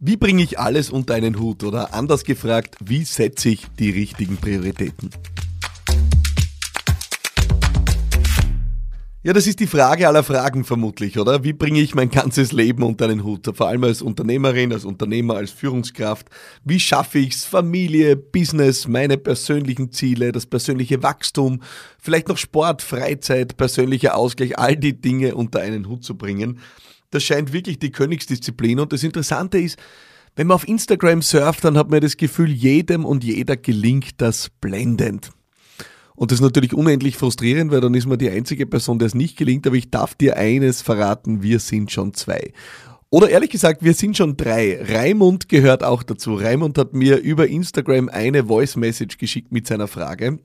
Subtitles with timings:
[0.00, 4.36] Wie bringe ich alles unter einen Hut oder anders gefragt, wie setze ich die richtigen
[4.36, 5.10] Prioritäten?
[9.24, 11.42] Ja, das ist die Frage aller Fragen vermutlich, oder?
[11.42, 13.50] Wie bringe ich mein ganzes Leben unter einen Hut?
[13.52, 16.28] Vor allem als Unternehmerin, als Unternehmer, als Führungskraft.
[16.64, 21.60] Wie schaffe ich es, Familie, Business, meine persönlichen Ziele, das persönliche Wachstum,
[21.98, 26.60] vielleicht noch Sport, Freizeit, persönlicher Ausgleich, all die Dinge unter einen Hut zu bringen?
[27.10, 28.80] Das scheint wirklich die Königsdisziplin.
[28.80, 29.78] Und das Interessante ist,
[30.36, 34.50] wenn man auf Instagram surft, dann hat man das Gefühl, jedem und jeder gelingt das
[34.60, 35.30] blendend.
[36.14, 39.14] Und das ist natürlich unendlich frustrierend, weil dann ist man die einzige Person, der es
[39.14, 39.66] nicht gelingt.
[39.66, 42.52] Aber ich darf dir eines verraten, wir sind schon zwei.
[43.10, 44.82] Oder ehrlich gesagt, wir sind schon drei.
[44.82, 46.34] Raimund gehört auch dazu.
[46.34, 50.40] Raimund hat mir über Instagram eine Voice Message geschickt mit seiner Frage.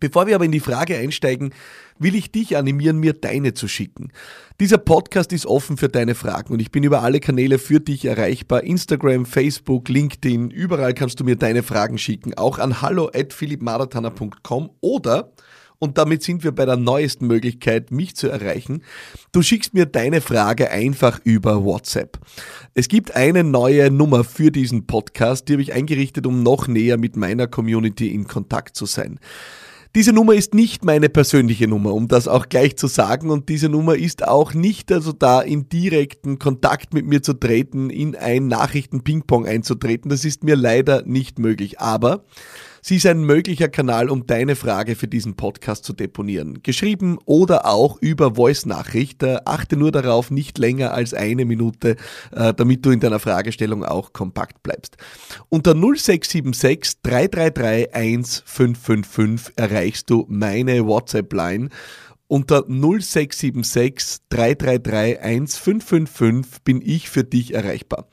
[0.00, 1.54] Bevor wir aber in die Frage einsteigen,
[1.98, 4.12] will ich dich animieren, mir deine zu schicken.
[4.60, 8.04] Dieser Podcast ist offen für deine Fragen und ich bin über alle Kanäle für dich
[8.04, 8.62] erreichbar.
[8.62, 12.34] Instagram, Facebook, LinkedIn, überall kannst du mir deine Fragen schicken.
[12.34, 15.32] Auch an hallo at philippmaratana.com oder
[15.80, 18.82] und damit sind wir bei der neuesten Möglichkeit, mich zu erreichen.
[19.30, 22.18] Du schickst mir deine Frage einfach über WhatsApp.
[22.74, 26.98] Es gibt eine neue Nummer für diesen Podcast, die habe ich eingerichtet, um noch näher
[26.98, 29.20] mit meiner Community in Kontakt zu sein.
[29.98, 33.30] Diese Nummer ist nicht meine persönliche Nummer, um das auch gleich zu sagen.
[33.30, 37.90] Und diese Nummer ist auch nicht also da, in direkten Kontakt mit mir zu treten,
[37.90, 40.08] in ein Nachrichten-Ping-Pong einzutreten.
[40.08, 41.80] Das ist mir leider nicht möglich.
[41.80, 42.22] Aber
[42.82, 46.62] Sie ist ein möglicher Kanal, um deine Frage für diesen Podcast zu deponieren.
[46.62, 49.22] Geschrieben oder auch über Voice-Nachricht.
[49.22, 51.96] Äh, achte nur darauf, nicht länger als eine Minute,
[52.32, 54.96] äh, damit du in deiner Fragestellung auch kompakt bleibst.
[55.48, 61.68] Unter 0676 333 1555 erreichst du meine WhatsApp-Line.
[62.30, 68.06] Unter 0676 333 1555 bin ich für dich erreichbar.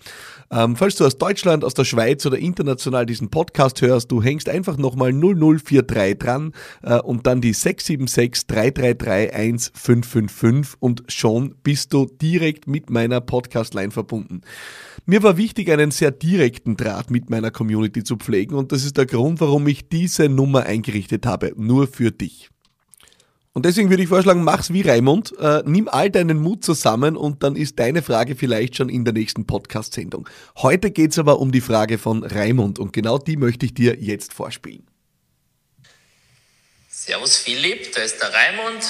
[0.52, 4.48] Ähm, falls du aus Deutschland, aus der Schweiz oder international diesen Podcast hörst, du hängst
[4.50, 12.06] einfach nochmal 0043 dran äh, und dann die 676 333 1555 und schon bist du
[12.06, 14.42] direkt mit meiner Podcast-Line verbunden.
[15.06, 18.98] Mir war wichtig, einen sehr direkten Draht mit meiner Community zu pflegen und das ist
[18.98, 22.50] der Grund, warum ich diese Nummer eingerichtet habe, nur für dich.
[23.56, 27.42] Und deswegen würde ich vorschlagen, mach's wie Raimund, äh, nimm all deinen Mut zusammen und
[27.42, 30.28] dann ist deine Frage vielleicht schon in der nächsten Podcast-Sendung.
[30.58, 34.34] Heute geht's aber um die Frage von Raimund und genau die möchte ich dir jetzt
[34.34, 34.86] vorspielen.
[36.90, 38.84] Servus Philipp, da ist der Raimund.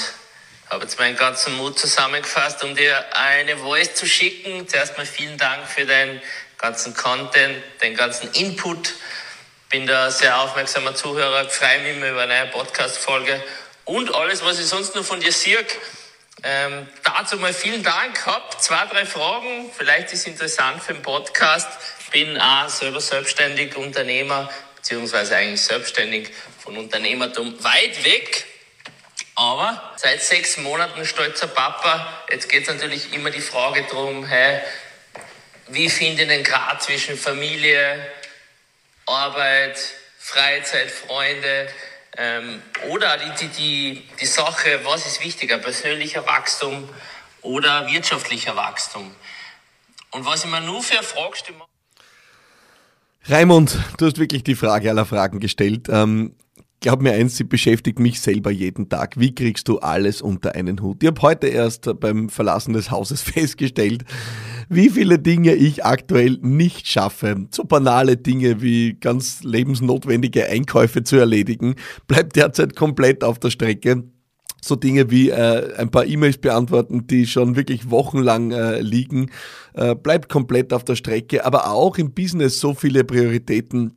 [0.68, 4.66] Habe jetzt meinen ganzen Mut zusammengefasst, um dir eine Voice zu schicken.
[4.66, 6.20] Zuerst mal vielen Dank für deinen
[6.58, 8.94] ganzen Content, den ganzen Input.
[9.70, 13.40] Bin da sehr aufmerksamer Zuhörer, freue mich über eine Podcast-Folge
[13.86, 15.64] und alles, was ich sonst noch von dir sehe.
[16.42, 18.26] Ähm, dazu mal vielen Dank.
[18.26, 19.70] Hab zwei, drei Fragen.
[19.76, 21.68] Vielleicht ist es interessant für den Podcast.
[22.10, 28.44] Bin auch selber selbstständig Unternehmer, beziehungsweise eigentlich selbstständig von Unternehmertum weit weg.
[29.34, 32.24] Aber seit sechs Monaten stolzer Papa.
[32.30, 34.60] Jetzt geht es natürlich immer die Frage drum, hey,
[35.68, 38.10] wie finde ich den Grad zwischen Familie,
[39.04, 39.78] Arbeit,
[40.18, 41.68] Freizeit, Freunde?
[42.18, 46.88] Ähm, oder die, die, die Sache, was ist wichtiger, persönlicher Wachstum
[47.42, 49.10] oder wirtschaftlicher Wachstum?
[50.12, 51.36] Und was ich mir nur für eine Frage.
[53.28, 55.88] Raimund, du hast wirklich die Frage aller Fragen gestellt.
[55.90, 56.36] Ähm,
[56.80, 59.18] glaub mir eins, sie beschäftigt mich selber jeden Tag.
[59.18, 61.02] Wie kriegst du alles unter einen Hut?
[61.02, 64.04] Ich habe heute erst beim Verlassen des Hauses festgestellt,
[64.68, 67.46] wie viele Dinge ich aktuell nicht schaffe.
[67.50, 71.74] So banale Dinge wie ganz lebensnotwendige Einkäufe zu erledigen,
[72.06, 74.04] bleibt derzeit komplett auf der Strecke
[74.66, 79.30] so Dinge wie äh, ein paar E-Mails beantworten, die schon wirklich wochenlang äh, liegen,
[79.74, 81.44] äh, bleibt komplett auf der Strecke.
[81.44, 83.96] Aber auch im Business so viele Prioritäten,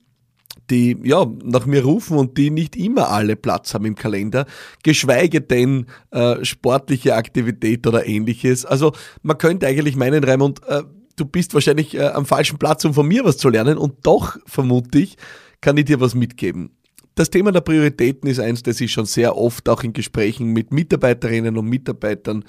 [0.70, 4.46] die ja nach mir rufen und die nicht immer alle Platz haben im Kalender,
[4.84, 8.66] geschweige denn äh, sportliche Aktivität oder ähnliches.
[8.66, 10.84] Also man könnte eigentlich meinen, Raimund, äh,
[11.16, 14.38] du bist wahrscheinlich äh, am falschen Platz, um von mir was zu lernen und doch
[14.46, 15.18] vermute ich,
[15.62, 16.72] kann ich dir was mitgeben.
[17.16, 20.72] Das Thema der Prioritäten ist eins, das ich schon sehr oft auch in Gesprächen mit
[20.72, 22.46] Mitarbeiterinnen und Mitarbeitern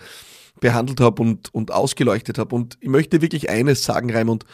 [0.60, 2.54] behandelt habe und, und ausgeleuchtet habe.
[2.54, 4.44] Und ich möchte wirklich eines sagen, Raimund,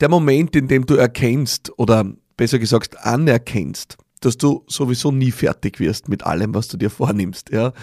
[0.00, 5.78] der Moment, in dem du erkennst oder besser gesagt anerkennst, dass du sowieso nie fertig
[5.78, 7.74] wirst mit allem, was du dir vornimmst, ja.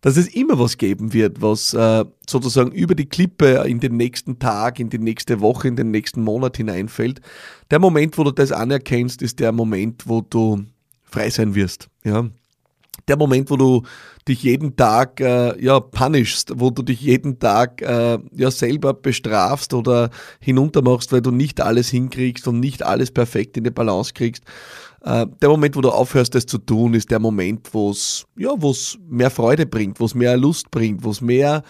[0.00, 4.40] Dass es immer was geben wird, was äh, sozusagen über die Klippe in den nächsten
[4.40, 7.20] Tag, in die nächste Woche, in den nächsten Monat hineinfällt.
[7.70, 10.64] Der Moment, wo du das anerkennst, ist der Moment, wo du
[11.04, 12.28] frei sein wirst, ja.
[13.08, 13.82] Der Moment, wo du
[14.28, 19.74] dich jeden Tag äh, ja punishst, wo du dich jeden Tag äh, ja selber bestrafst
[19.74, 20.10] oder
[20.40, 24.44] hinuntermachst, weil du nicht alles hinkriegst und nicht alles perfekt in die Balance kriegst.
[25.02, 28.50] Äh, der Moment, wo du aufhörst, das zu tun, ist der Moment, wo es ja,
[28.56, 31.62] wo es mehr Freude bringt, wo es mehr Lust bringt, wo es mehr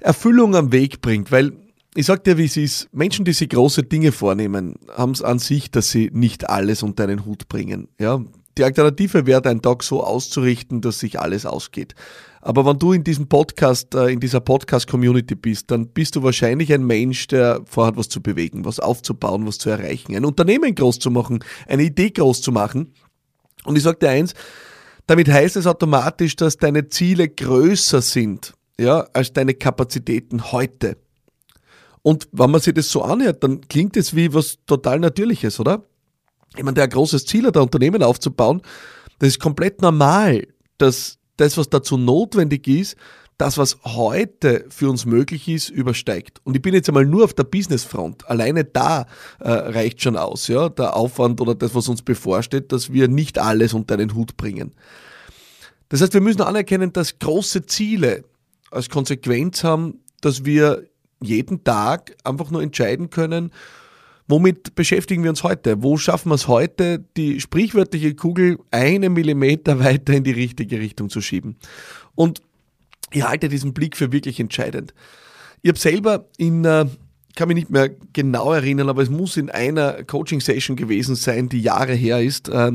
[0.00, 1.52] Erfüllung am Weg bringt, weil
[1.94, 2.88] ich sag dir, wie es ist.
[2.92, 7.04] Menschen, die sich große Dinge vornehmen, haben es an sich, dass sie nicht alles unter
[7.04, 7.88] einen Hut bringen.
[8.00, 8.22] Ja,
[8.58, 11.94] die Alternative wäre, deinen Tag so auszurichten, dass sich alles ausgeht.
[12.40, 16.72] Aber wenn du in diesem Podcast, äh, in dieser Podcast-Community bist, dann bist du wahrscheinlich
[16.72, 20.98] ein Mensch, der vorhat, was zu bewegen, was aufzubauen, was zu erreichen, ein Unternehmen groß
[20.98, 22.92] zu machen, eine Idee groß zu machen.
[23.64, 24.34] Und ich sage dir eins,
[25.06, 30.96] damit heißt es automatisch, dass deine Ziele größer sind, ja, als deine Kapazitäten heute.
[32.02, 35.84] Und wenn man sich das so anhört, dann klingt es wie was total Natürliches, oder?
[36.56, 38.62] Jemand, der ein großes Ziel hat, ein Unternehmen aufzubauen,
[39.18, 40.46] das ist komplett normal,
[40.78, 42.96] dass das, was dazu notwendig ist,
[43.38, 46.40] das, was heute für uns möglich ist, übersteigt.
[46.44, 48.28] Und ich bin jetzt einmal nur auf der Businessfront.
[48.28, 49.06] Alleine da
[49.40, 53.38] äh, reicht schon aus, ja, der Aufwand oder das, was uns bevorsteht, dass wir nicht
[53.38, 54.72] alles unter einen Hut bringen.
[55.88, 58.24] Das heißt, wir müssen anerkennen, dass große Ziele
[58.70, 60.84] als Konsequenz haben, dass wir
[61.20, 63.50] jeden Tag einfach nur entscheiden können,
[64.28, 65.82] Womit beschäftigen wir uns heute?
[65.82, 71.10] Wo schaffen wir es heute, die sprichwörtliche Kugel einen Millimeter weiter in die richtige Richtung
[71.10, 71.56] zu schieben?
[72.14, 72.42] Und
[73.10, 74.94] ich halte diesen Blick für wirklich entscheidend.
[75.62, 76.86] Ich habe selber in, äh,
[77.36, 81.60] kann mich nicht mehr genau erinnern, aber es muss in einer Coaching-Session gewesen sein, die
[81.60, 82.72] Jahre her ist, äh,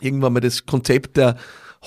[0.00, 1.36] irgendwann mal das Konzept der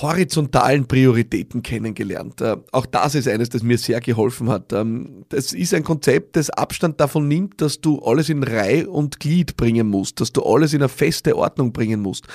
[0.01, 2.41] horizontalen Prioritäten kennengelernt.
[2.41, 4.71] Äh, auch das ist eines, das mir sehr geholfen hat.
[4.73, 9.19] Ähm, das ist ein Konzept, das Abstand davon nimmt, dass du alles in Reihe und
[9.19, 12.25] Glied bringen musst, dass du alles in eine feste Ordnung bringen musst.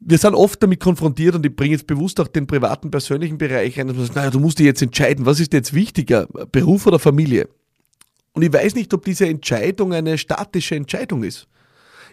[0.00, 3.80] Wir sind oft damit konfrontiert und ich bringe jetzt bewusst auch den privaten, persönlichen Bereich
[3.80, 6.86] ein, dass man sagt, naja, du musst dich jetzt entscheiden, was ist jetzt wichtiger, Beruf
[6.86, 7.48] oder Familie?
[8.32, 11.48] Und ich weiß nicht, ob diese Entscheidung eine statische Entscheidung ist.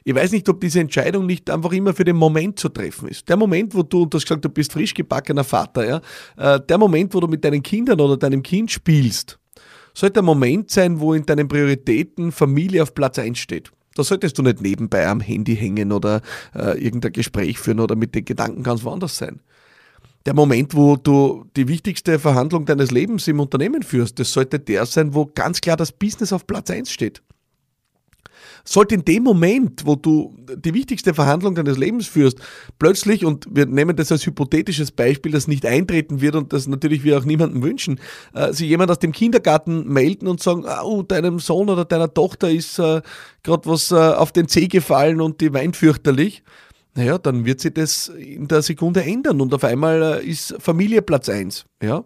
[0.07, 3.27] Ich weiß nicht, ob diese Entscheidung nicht einfach immer für den Moment zu treffen ist.
[3.27, 6.01] Der Moment, wo du, du hast gesagt, du bist frisch gebackener Vater, ja,
[6.37, 9.39] äh, der Moment, wo du mit deinen Kindern oder deinem Kind spielst,
[9.95, 13.71] sollte ein Moment sein, wo in deinen Prioritäten Familie auf Platz 1 steht.
[13.95, 16.21] Da solltest du nicht nebenbei am Handy hängen oder
[16.53, 19.41] äh, irgendein Gespräch führen oder mit den Gedanken ganz woanders sein.
[20.27, 24.85] Der Moment, wo du die wichtigste Verhandlung deines Lebens im Unternehmen führst, das sollte der
[24.85, 27.23] sein, wo ganz klar das Business auf Platz 1 steht
[28.67, 32.39] sollte in dem Moment, wo du die wichtigste Verhandlung deines Lebens führst,
[32.79, 37.03] plötzlich, und wir nehmen das als hypothetisches Beispiel, das nicht eintreten wird und das natürlich
[37.03, 37.99] wir auch niemandem wünschen,
[38.33, 42.49] äh, sich jemand aus dem Kindergarten melden und sagen, oh, deinem Sohn oder deiner Tochter
[42.49, 43.01] ist äh,
[43.43, 46.43] gerade was äh, auf den Zeh gefallen und die weint fürchterlich.
[46.95, 51.01] Naja, dann wird sich das in der Sekunde ändern und auf einmal äh, ist Familie
[51.01, 51.65] Platz eins.
[51.83, 52.05] Ja.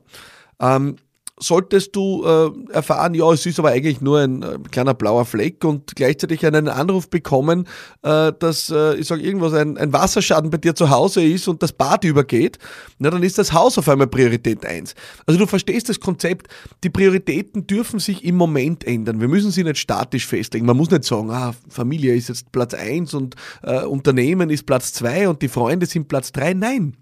[0.59, 0.97] Ähm,
[1.39, 5.63] solltest du äh, erfahren, ja, es ist aber eigentlich nur ein äh, kleiner blauer Fleck
[5.63, 7.67] und gleichzeitig einen Anruf bekommen,
[8.03, 11.63] äh, dass, äh, ich sage irgendwas, ein, ein Wasserschaden bei dir zu Hause ist und
[11.63, 12.59] das Bad übergeht,
[12.97, 14.93] na, dann ist das Haus auf einmal Priorität 1.
[15.25, 16.47] Also du verstehst das Konzept,
[16.83, 19.21] die Prioritäten dürfen sich im Moment ändern.
[19.21, 20.65] Wir müssen sie nicht statisch festlegen.
[20.65, 24.93] Man muss nicht sagen, ah, Familie ist jetzt Platz 1 und äh, Unternehmen ist Platz
[24.93, 26.53] 2 und die Freunde sind Platz 3.
[26.53, 26.97] Nein,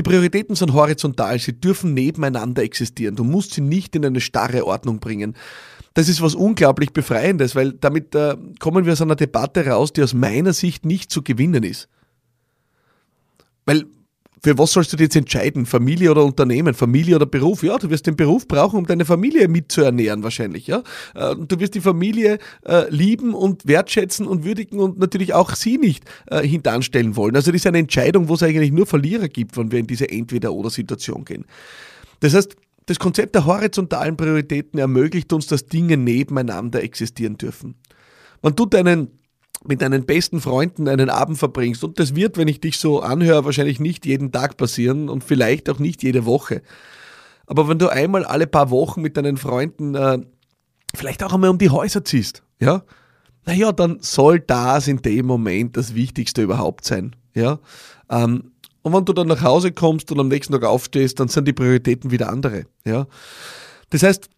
[0.00, 3.16] die Prioritäten sind horizontal, sie dürfen nebeneinander existieren.
[3.16, 5.36] Du musst sie nicht in eine starre Ordnung bringen.
[5.92, 10.02] Das ist was unglaublich Befreiendes, weil damit äh, kommen wir aus einer Debatte raus, die
[10.02, 11.90] aus meiner Sicht nicht zu gewinnen ist.
[13.66, 13.84] Weil
[14.42, 15.66] für was sollst du dich jetzt entscheiden?
[15.66, 16.74] Familie oder Unternehmen?
[16.74, 17.62] Familie oder Beruf?
[17.62, 20.66] Ja, du wirst den Beruf brauchen, um deine Familie mitzuernähren wahrscheinlich.
[20.66, 20.82] Ja,
[21.14, 25.78] äh, du wirst die Familie äh, lieben und wertschätzen und würdigen und natürlich auch sie
[25.78, 27.36] nicht äh, hintanstellen wollen.
[27.36, 30.10] Also das ist eine Entscheidung, wo es eigentlich nur Verlierer gibt, wenn wir in diese
[30.10, 31.44] Entweder-oder-Situation gehen.
[32.20, 32.56] Das heißt,
[32.86, 37.76] das Konzept der horizontalen Prioritäten ermöglicht uns, dass Dinge nebeneinander existieren dürfen.
[38.42, 39.19] Wenn du deinen
[39.64, 41.84] mit deinen besten Freunden einen Abend verbringst.
[41.84, 45.68] Und das wird, wenn ich dich so anhöre, wahrscheinlich nicht jeden Tag passieren und vielleicht
[45.68, 46.62] auch nicht jede Woche.
[47.46, 50.18] Aber wenn du einmal alle paar Wochen mit deinen Freunden äh,
[50.94, 52.82] vielleicht auch einmal um die Häuser ziehst, ja,
[53.44, 57.16] naja, dann soll das in dem Moment das Wichtigste überhaupt sein.
[57.34, 57.58] Ja?
[58.08, 58.52] Ähm,
[58.82, 61.52] und wenn du dann nach Hause kommst und am nächsten Tag aufstehst, dann sind die
[61.52, 62.66] Prioritäten wieder andere.
[62.84, 63.06] Ja?
[63.90, 64.28] Das heißt,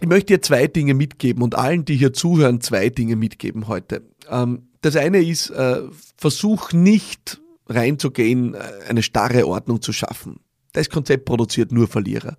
[0.00, 4.02] ich möchte dir zwei Dinge mitgeben und allen, die hier zuhören, zwei Dinge mitgeben heute.
[4.28, 5.82] Ähm, das eine ist, äh,
[6.16, 10.40] versuch nicht reinzugehen, äh, eine starre Ordnung zu schaffen.
[10.72, 12.36] Das Konzept produziert nur Verlierer.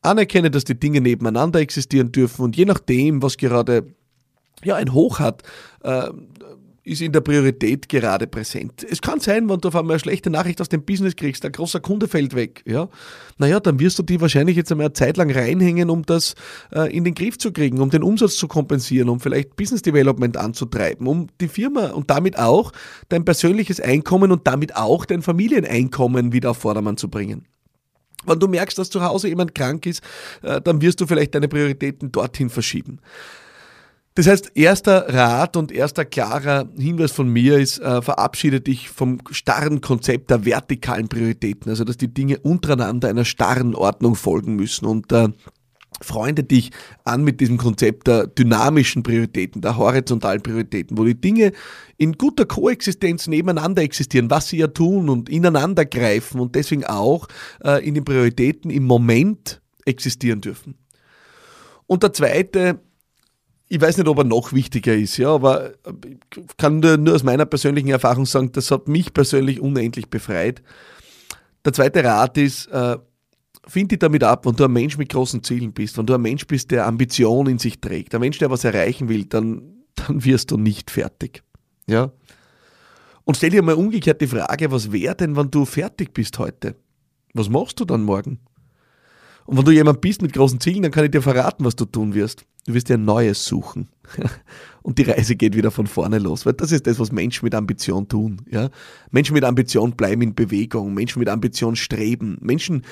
[0.00, 3.94] Anerkenne, dass die Dinge nebeneinander existieren dürfen und je nachdem, was gerade
[4.64, 5.42] ja, ein Hoch hat,
[5.82, 6.08] äh,
[6.86, 8.86] ist in der Priorität gerade präsent.
[8.88, 11.50] Es kann sein, wenn du auf einmal eine schlechte Nachricht aus dem Business kriegst, ein
[11.50, 12.88] großer Kunde fällt weg, ja.
[13.38, 16.36] Naja, dann wirst du die wahrscheinlich jetzt einmal eine Zeit lang reinhängen, um das
[16.72, 20.36] äh, in den Griff zu kriegen, um den Umsatz zu kompensieren, um vielleicht Business Development
[20.36, 22.72] anzutreiben, um die Firma und damit auch
[23.08, 27.46] dein persönliches Einkommen und damit auch dein Familieneinkommen wieder auf Vordermann zu bringen.
[28.26, 30.02] Wenn du merkst, dass zu Hause jemand krank ist,
[30.42, 33.00] äh, dann wirst du vielleicht deine Prioritäten dorthin verschieben.
[34.16, 39.18] Das heißt, erster Rat und erster klarer Hinweis von mir ist, äh, verabschiede dich vom
[39.30, 44.86] starren Konzept der vertikalen Prioritäten, also dass die Dinge untereinander einer starren Ordnung folgen müssen
[44.86, 45.28] und äh,
[46.00, 46.70] freunde dich
[47.04, 51.52] an mit diesem Konzept der dynamischen Prioritäten, der horizontalen Prioritäten, wo die Dinge
[51.98, 57.28] in guter Koexistenz nebeneinander existieren, was sie ja tun und ineinander greifen und deswegen auch
[57.62, 60.78] äh, in den Prioritäten im Moment existieren dürfen.
[61.86, 62.80] Und der zweite
[63.68, 65.72] ich weiß nicht, ob er noch wichtiger ist, ja, aber
[66.04, 70.62] ich kann nur, aus meiner persönlichen Erfahrung sagen, das hat mich persönlich unendlich befreit.
[71.64, 72.96] Der zweite Rat ist, äh,
[73.66, 76.22] find dich damit ab, wenn du ein Mensch mit großen Zielen bist, wenn du ein
[76.22, 80.24] Mensch bist, der Ambition in sich trägt, ein Mensch, der was erreichen will, dann, dann
[80.24, 81.42] wirst du nicht fertig.
[81.88, 82.12] Ja?
[83.24, 86.76] Und stell dir mal umgekehrt die Frage, was wäre denn, wenn du fertig bist heute?
[87.34, 88.38] Was machst du dann morgen?
[89.46, 91.84] Und wenn du jemand bist mit großen Zielen, dann kann ich dir verraten, was du
[91.84, 92.44] tun wirst.
[92.66, 93.88] Du wirst dir ein Neues suchen.
[94.82, 96.46] Und die Reise geht wieder von vorne los.
[96.46, 98.42] Weil das ist das, was Menschen mit Ambition tun.
[98.50, 98.70] Ja?
[99.10, 100.94] Menschen mit Ambition bleiben in Bewegung.
[100.94, 102.38] Menschen mit Ambition streben.
[102.40, 102.82] Menschen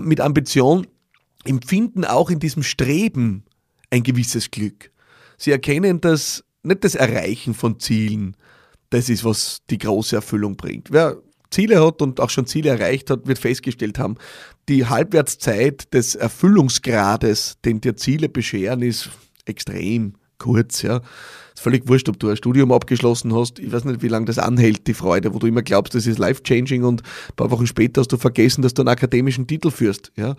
[0.00, 0.86] mit Ambition
[1.44, 3.44] empfinden auch in diesem Streben
[3.90, 4.92] ein gewisses Glück.
[5.36, 8.36] Sie erkennen, dass nicht das Erreichen von Zielen
[8.90, 10.90] das ist, was die große Erfüllung bringt.
[10.90, 11.16] Wer
[11.50, 14.16] Ziele hat und auch schon Ziele erreicht hat, wird festgestellt haben,
[14.68, 19.10] die Halbwertszeit des Erfüllungsgrades, den dir Ziele bescheren, ist
[19.44, 20.82] extrem kurz.
[20.82, 21.00] Ja.
[21.54, 23.58] Ist völlig wurscht, ob du ein Studium abgeschlossen hast.
[23.58, 26.18] Ich weiß nicht, wie lange das anhält, die Freude, wo du immer glaubst, das ist
[26.18, 30.10] life-changing und ein paar Wochen später hast du vergessen, dass du einen akademischen Titel führst.
[30.16, 30.36] Ja.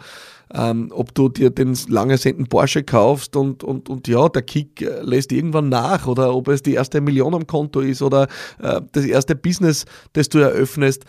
[0.54, 4.82] Ähm, ob du dir den lang ersehnten Porsche kaufst und, und, und ja, der Kick
[4.82, 8.28] äh, lässt irgendwann nach oder ob es die erste Million am Konto ist oder
[8.60, 11.06] äh, das erste Business, das du eröffnest.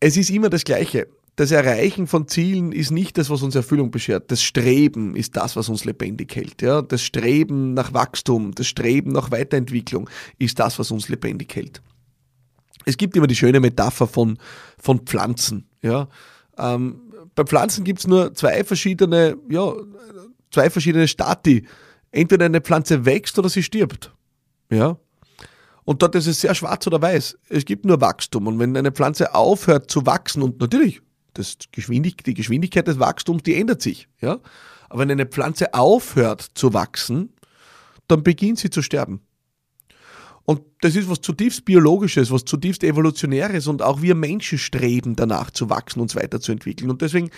[0.00, 1.06] Es ist immer das Gleiche
[1.36, 4.30] das Erreichen von Zielen ist nicht das, was uns Erfüllung beschert.
[4.30, 6.62] Das Streben ist das, was uns lebendig hält.
[6.62, 6.80] Ja?
[6.80, 11.82] Das Streben nach Wachstum, das Streben nach Weiterentwicklung ist das, was uns lebendig hält.
[12.86, 14.38] Es gibt immer die schöne Metapher von,
[14.78, 15.68] von Pflanzen.
[15.82, 16.08] Ja?
[16.56, 17.02] Ähm,
[17.34, 19.74] bei Pflanzen gibt es nur zwei verschiedene, ja,
[20.50, 21.66] zwei verschiedene Stati.
[22.12, 24.10] Entweder eine Pflanze wächst oder sie stirbt.
[24.70, 24.96] Ja?
[25.84, 27.36] Und dort ist es sehr schwarz oder weiß.
[27.50, 28.46] Es gibt nur Wachstum.
[28.46, 31.02] Und wenn eine Pflanze aufhört zu wachsen, und natürlich
[31.38, 34.08] das Geschwindig die Geschwindigkeit des Wachstums, die ändert sich.
[34.20, 34.38] Ja?
[34.88, 37.32] Aber wenn eine Pflanze aufhört zu wachsen,
[38.08, 39.20] dann beginnt sie zu sterben.
[40.46, 45.50] Und das ist was zutiefst Biologisches, was zutiefst Evolutionäres und auch wir Menschen streben danach
[45.50, 46.88] zu wachsen, uns weiterzuentwickeln.
[46.88, 47.30] Und deswegen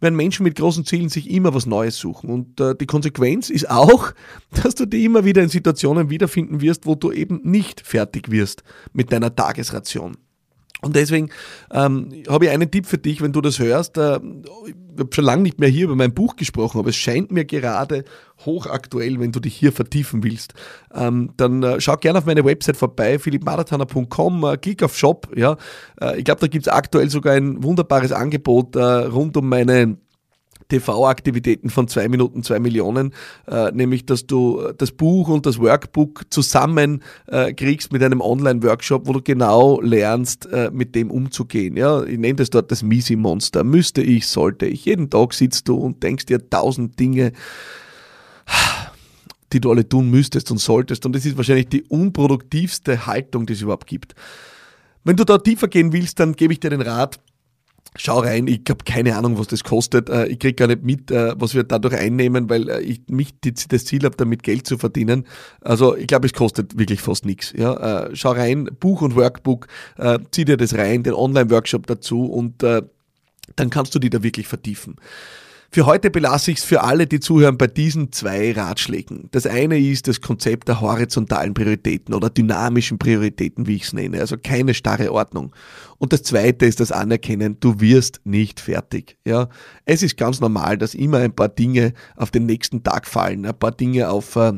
[0.00, 2.28] werden Menschen mit großen Zielen sich immer was Neues suchen.
[2.28, 4.12] Und äh, die Konsequenz ist auch,
[4.62, 8.64] dass du dich immer wieder in Situationen wiederfinden wirst, wo du eben nicht fertig wirst
[8.92, 10.16] mit deiner Tagesration.
[10.82, 11.30] Und deswegen
[11.72, 13.96] ähm, habe ich einen Tipp für dich, wenn du das hörst.
[13.96, 14.20] Äh,
[14.66, 17.46] ich habe schon lange nicht mehr hier über mein Buch gesprochen, aber es scheint mir
[17.46, 18.04] gerade
[18.44, 20.52] hochaktuell, wenn du dich hier vertiefen willst.
[20.94, 25.28] Ähm, dann äh, schau gerne auf meine Website vorbei, philippmarathoner.com, äh, klick auf Shop.
[25.34, 25.56] Ja.
[26.00, 29.96] Äh, ich glaube, da gibt es aktuell sogar ein wunderbares Angebot äh, rund um meine
[30.68, 33.12] TV-Aktivitäten von zwei Minuten, zwei Millionen,
[33.46, 39.06] äh, nämlich dass du das Buch und das Workbook zusammen äh, kriegst mit einem Online-Workshop,
[39.06, 41.76] wo du genau lernst, äh, mit dem umzugehen.
[41.76, 43.64] Ja, ich nenne das dort das Misi-Monster.
[43.64, 44.84] Müsste ich, sollte ich.
[44.84, 47.32] Jeden Tag sitzt du und denkst dir tausend Dinge,
[49.52, 51.06] die du alle tun müsstest und solltest.
[51.06, 54.14] Und das ist wahrscheinlich die unproduktivste Haltung, die es überhaupt gibt.
[55.04, 57.20] Wenn du da tiefer gehen willst, dann gebe ich dir den Rat,
[57.94, 60.10] Schau rein, ich habe keine Ahnung, was das kostet.
[60.10, 63.34] Äh, ich kriege gar nicht mit, äh, was wir dadurch einnehmen, weil äh, ich mich
[63.40, 65.26] das Ziel habe, damit Geld zu verdienen.
[65.60, 67.52] Also ich glaube, es kostet wirklich fast nichts.
[67.56, 68.10] Ja?
[68.12, 69.68] Schau rein, Buch und Workbook,
[70.30, 74.96] zieh dir das rein, den Online-Workshop dazu und dann kannst du die da wirklich vertiefen.
[75.76, 79.28] Für heute belasse ich es für alle, die zuhören, bei diesen zwei Ratschlägen.
[79.32, 84.20] Das eine ist das Konzept der horizontalen Prioritäten oder dynamischen Prioritäten, wie ich es nenne.
[84.20, 85.54] Also keine starre Ordnung.
[85.98, 89.18] Und das zweite ist das Anerkennen, du wirst nicht fertig.
[89.26, 89.50] Ja,
[89.84, 93.58] es ist ganz normal, dass immer ein paar Dinge auf den nächsten Tag fallen, ein
[93.58, 94.54] paar Dinge auf äh,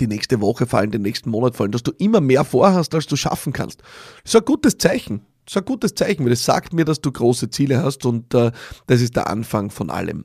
[0.00, 3.14] die nächste Woche fallen, den nächsten Monat fallen, dass du immer mehr vorhast, als du
[3.14, 3.82] schaffen kannst.
[4.24, 5.20] Das ist ein gutes Zeichen.
[5.50, 8.52] Ist ein gutes Zeichen, weil es sagt mir, dass du große Ziele hast und äh,
[8.86, 10.24] das ist der Anfang von allem.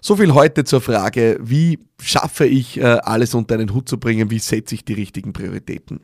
[0.00, 4.30] So viel heute zur Frage, wie schaffe ich äh, alles unter einen Hut zu bringen,
[4.30, 6.02] wie setze ich die richtigen Prioritäten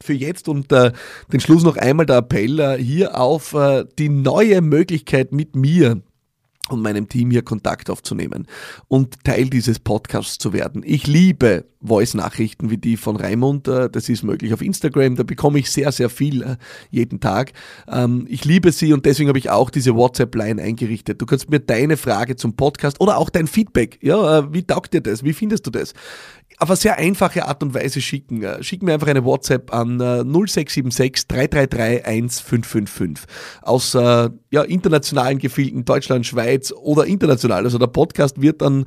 [0.00, 0.92] für jetzt und äh,
[1.32, 6.00] den Schluss noch einmal der Appell äh, hier auf äh, die neue Möglichkeit mit mir
[6.68, 8.46] und meinem Team hier Kontakt aufzunehmen
[8.86, 10.82] und Teil dieses Podcasts zu werden.
[10.86, 13.66] Ich liebe Voice-Nachrichten wie die von Raimund.
[13.68, 15.16] Äh, das ist möglich auf Instagram.
[15.16, 16.56] Da bekomme ich sehr, sehr viel äh,
[16.90, 17.52] jeden Tag.
[17.88, 21.20] Ähm, ich liebe sie und deswegen habe ich auch diese WhatsApp-Line eingerichtet.
[21.20, 23.98] Du kannst mir deine Frage zum Podcast oder auch dein Feedback.
[24.02, 25.24] Ja, äh, wie taugt dir das?
[25.24, 25.94] Wie findest du das?
[26.58, 28.44] auf eine sehr einfache Art und Weise schicken.
[28.60, 33.24] Schick mir einfach eine WhatsApp an 0676 333 1555.
[33.62, 37.64] Aus ja, internationalen Gefilden, Deutschland, Schweiz oder international.
[37.64, 38.84] Also der Podcast wird dann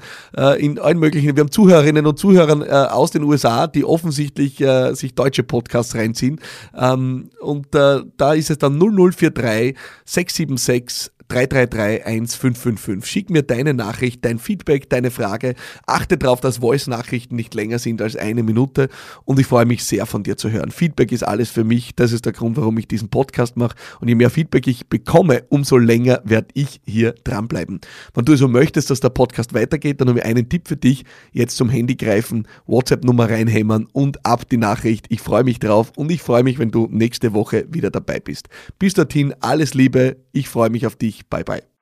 [0.59, 4.93] in allen möglichen, wir haben Zuhörerinnen und Zuhörer äh, aus den USA, die offensichtlich äh,
[4.93, 6.39] sich deutsche Podcasts reinziehen.
[6.75, 9.75] Ähm, und äh, da ist es dann 0043
[10.05, 13.09] 676 333 1555.
[13.09, 15.55] Schick mir deine Nachricht, dein Feedback, deine Frage.
[15.87, 18.87] Achte darauf, dass Voice-Nachrichten nicht länger sind als eine Minute
[19.25, 20.69] und ich freue mich sehr von dir zu hören.
[20.69, 21.95] Feedback ist alles für mich.
[21.95, 23.75] Das ist der Grund, warum ich diesen Podcast mache.
[23.99, 27.81] Und je mehr Feedback ich bekomme, umso länger werde ich hier dranbleiben.
[28.13, 31.03] Wenn du so möchtest, dass der Podcast weitergeht, dann habe ich einen Tipp für dich.
[31.31, 35.07] Jetzt zum Handy greifen, WhatsApp-Nummer reinhämmern und ab die Nachricht.
[35.09, 38.49] Ich freue mich drauf und ich freue mich, wenn du nächste Woche wieder dabei bist.
[38.77, 40.17] Bis dorthin alles Liebe.
[40.31, 41.22] Ich freue mich auf dich.
[41.29, 41.72] Bye bye.